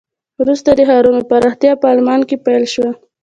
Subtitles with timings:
[0.41, 2.91] وروسته د ښارونو پراختیا په آلمان کې پیل شوه.